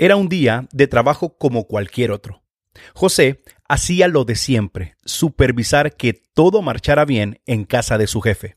[0.00, 2.44] Era un día de trabajo como cualquier otro.
[2.94, 8.56] José hacía lo de siempre, supervisar que todo marchara bien en casa de su jefe,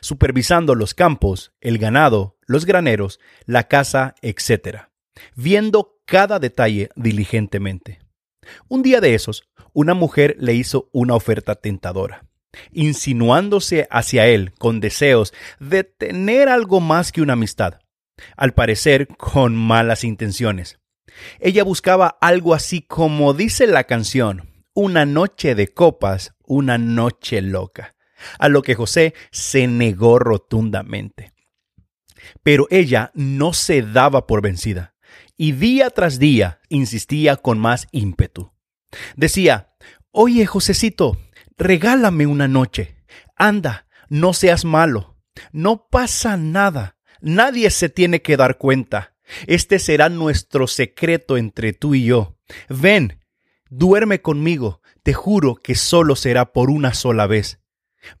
[0.00, 4.88] supervisando los campos, el ganado, los graneros, la casa, etc.,
[5.36, 7.98] viendo cada detalle diligentemente.
[8.68, 9.44] Un día de esos,
[9.74, 12.24] una mujer le hizo una oferta tentadora,
[12.72, 17.80] insinuándose hacia él con deseos de tener algo más que una amistad
[18.36, 20.78] al parecer con malas intenciones.
[21.40, 27.94] Ella buscaba algo así como dice la canción, una noche de copas, una noche loca,
[28.38, 31.32] a lo que José se negó rotundamente.
[32.42, 34.94] Pero ella no se daba por vencida,
[35.36, 38.52] y día tras día insistía con más ímpetu.
[39.16, 39.68] Decía,
[40.10, 41.18] Oye, Josecito,
[41.56, 42.96] regálame una noche.
[43.36, 45.16] Anda, no seas malo.
[45.52, 46.97] No pasa nada.
[47.20, 49.14] Nadie se tiene que dar cuenta.
[49.46, 52.38] Este será nuestro secreto entre tú y yo.
[52.68, 53.20] Ven,
[53.68, 54.80] duerme conmigo.
[55.02, 57.60] Te juro que solo será por una sola vez.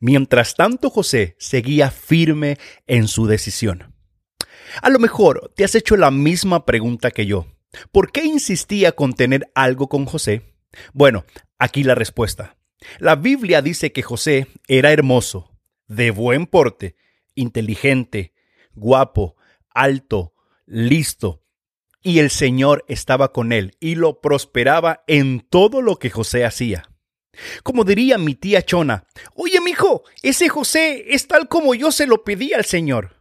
[0.00, 3.94] Mientras tanto, José seguía firme en su decisión.
[4.82, 7.46] A lo mejor te has hecho la misma pregunta que yo.
[7.92, 10.54] ¿Por qué insistía con tener algo con José?
[10.92, 11.24] Bueno,
[11.58, 12.56] aquí la respuesta.
[12.98, 16.96] La Biblia dice que José era hermoso, de buen porte,
[17.34, 18.32] inteligente,
[18.78, 19.36] guapo,
[19.70, 20.34] alto,
[20.66, 21.42] listo.
[22.02, 26.88] Y el Señor estaba con él y lo prosperaba en todo lo que José hacía.
[27.62, 32.24] Como diría mi tía Chona, oye, mijo, ese José es tal como yo se lo
[32.24, 33.16] pedí al Señor.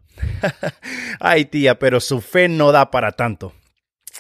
[1.20, 3.54] Ay, tía, pero su fe no da para tanto.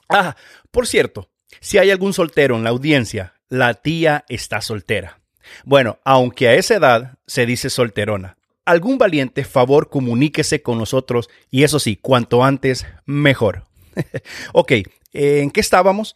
[0.09, 0.35] Ah,
[0.71, 5.21] por cierto, si hay algún soltero en la audiencia, la tía está soltera.
[5.63, 8.36] Bueno, aunque a esa edad se dice solterona
[8.67, 13.63] algún valiente, favor comuníquese con nosotros y eso sí, cuanto antes, mejor.
[14.53, 14.73] ok,
[15.13, 16.15] ¿en qué estábamos?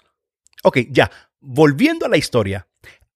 [0.64, 2.68] Ok, ya, volviendo a la historia,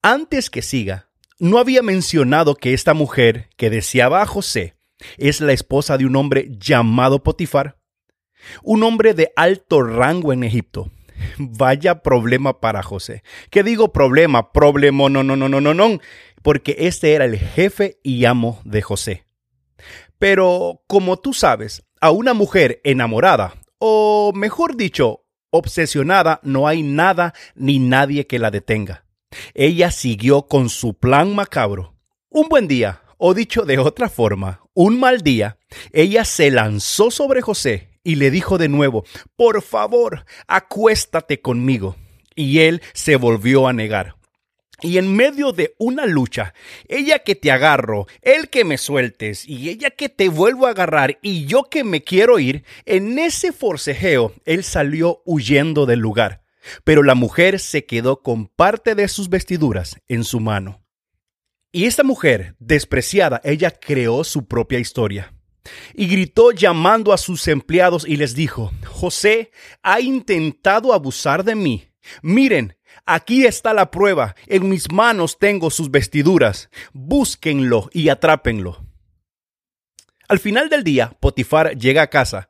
[0.02, 4.76] antes que siga, no había mencionado que esta mujer que deseaba a José
[5.18, 7.78] es la esposa de un hombre llamado Potifar,
[8.64, 10.92] un hombre de alto rango en Egipto.
[11.38, 13.24] Vaya problema para José.
[13.50, 14.52] ¿Qué digo problema?
[14.54, 16.00] Problema, no, no, no, no, no, no,
[16.42, 19.25] porque este era el jefe y amo de José.
[20.20, 27.34] Pero, como tú sabes, a una mujer enamorada, o mejor dicho, obsesionada, no hay nada
[27.56, 29.06] ni nadie que la detenga.
[29.54, 31.96] Ella siguió con su plan macabro.
[32.30, 35.58] Un buen día, o dicho de otra forma, un mal día,
[35.92, 39.04] ella se lanzó sobre José y le dijo de nuevo,
[39.36, 41.96] por favor, acuéstate conmigo.
[42.36, 44.16] Y él se volvió a negar.
[44.82, 46.54] Y en medio de una lucha,
[46.88, 51.18] ella que te agarro, él que me sueltes, y ella que te vuelvo a agarrar,
[51.22, 56.44] y yo que me quiero ir, en ese forcejeo, él salió huyendo del lugar.
[56.84, 60.84] Pero la mujer se quedó con parte de sus vestiduras en su mano.
[61.72, 65.34] Y esta mujer, despreciada, ella creó su propia historia.
[65.94, 69.52] Y gritó llamando a sus empleados y les dijo, José
[69.84, 71.90] ha intentado abusar de mí.
[72.22, 74.36] Miren, Aquí está la prueba.
[74.48, 76.70] En mis manos tengo sus vestiduras.
[76.94, 78.86] Búsquenlo y atrápenlo.
[80.28, 82.50] Al final del día, Potifar llega a casa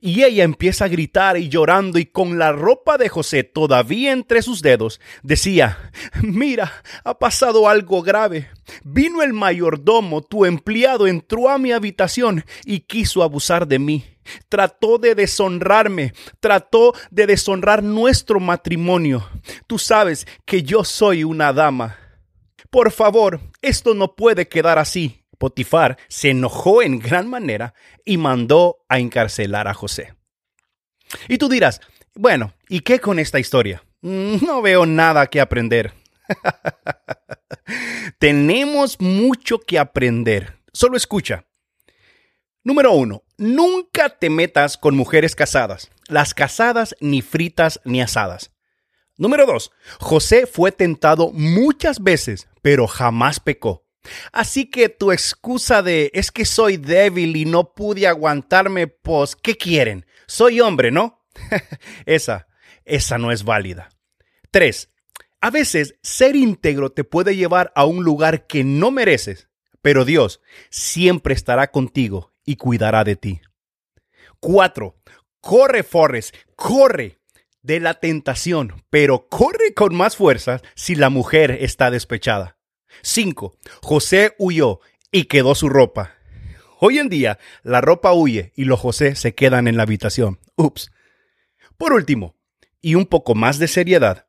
[0.00, 4.42] y ella empieza a gritar y llorando y con la ropa de José todavía entre
[4.42, 5.90] sus dedos, decía,
[6.22, 6.70] mira,
[7.04, 8.48] ha pasado algo grave.
[8.84, 14.13] Vino el mayordomo, tu empleado, entró a mi habitación y quiso abusar de mí.
[14.48, 19.28] Trató de deshonrarme, trató de deshonrar nuestro matrimonio.
[19.66, 21.98] Tú sabes que yo soy una dama.
[22.70, 25.24] Por favor, esto no puede quedar así.
[25.38, 27.74] Potifar se enojó en gran manera
[28.04, 30.14] y mandó a encarcelar a José.
[31.28, 31.80] Y tú dirás,
[32.14, 33.82] bueno, ¿y qué con esta historia?
[34.00, 35.92] Mm, no veo nada que aprender.
[38.18, 40.56] Tenemos mucho que aprender.
[40.72, 41.46] Solo escucha.
[42.62, 45.90] Número uno, nunca te metas con mujeres casadas.
[46.08, 48.50] Las casadas ni fritas ni asadas.
[49.16, 49.70] Número dos,
[50.00, 53.84] José fue tentado muchas veces, pero jamás pecó.
[54.32, 59.56] Así que tu excusa de es que soy débil y no pude aguantarme, pues, ¿qué
[59.56, 60.04] quieren?
[60.26, 61.24] Soy hombre, ¿no?
[62.06, 62.48] esa,
[62.84, 63.88] esa no es válida.
[64.50, 64.88] 3.
[65.40, 69.48] A veces ser íntegro te puede llevar a un lugar que no mereces,
[69.84, 70.40] pero Dios
[70.70, 73.42] siempre estará contigo y cuidará de ti.
[74.40, 74.96] 4.
[75.42, 77.18] Corre, Forres, corre
[77.60, 82.56] de la tentación, pero corre con más fuerza si la mujer está despechada.
[83.02, 83.58] 5.
[83.82, 84.80] José huyó
[85.12, 86.14] y quedó su ropa.
[86.80, 90.40] Hoy en día, la ropa huye y los José se quedan en la habitación.
[90.56, 90.92] Ups.
[91.76, 92.36] Por último,
[92.80, 94.28] y un poco más de seriedad,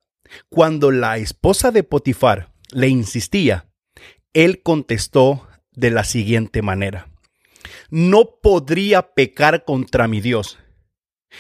[0.50, 3.70] cuando la esposa de Potifar le insistía,
[4.36, 7.08] él contestó de la siguiente manera.
[7.90, 10.60] No podría pecar contra mi Dios.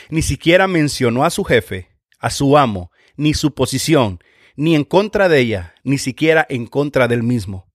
[0.09, 1.89] Ni siquiera mencionó a su jefe,
[2.19, 4.19] a su amo, ni su posición,
[4.55, 7.67] ni en contra de ella, ni siquiera en contra del mismo.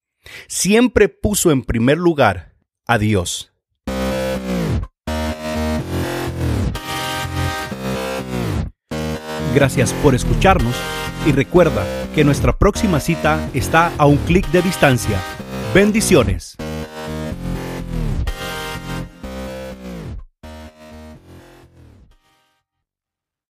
[0.48, 2.54] Siempre puso en primer lugar
[2.86, 3.52] a Dios.
[9.54, 10.76] Gracias por escucharnos
[11.26, 11.84] y recuerda
[12.14, 15.18] que nuestra próxima cita está a un clic de distancia.
[15.74, 16.56] Bendiciones.